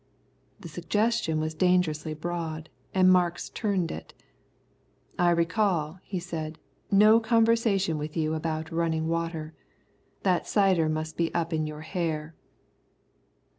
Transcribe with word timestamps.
The 0.59 0.67
suggestion 0.67 1.39
was 1.39 1.53
dangerously 1.53 2.15
broad, 2.15 2.69
and 2.91 3.07
Marks 3.11 3.49
turned 3.49 3.91
it. 3.91 4.15
"I 5.19 5.29
recall," 5.29 5.99
he 6.01 6.19
said, 6.19 6.57
"no 6.89 7.19
conversation 7.19 7.99
with 7.99 8.17
you 8.17 8.33
about 8.33 8.71
running 8.71 9.07
water. 9.07 9.53
That 10.23 10.47
cider 10.47 10.89
must 10.89 11.17
be 11.17 11.31
up 11.35 11.53
in 11.53 11.67
your 11.67 11.81
hair." 11.81 12.33